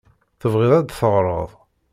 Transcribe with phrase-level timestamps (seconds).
[0.39, 1.51] Tebɣiḍ ad d-teɣreḍ?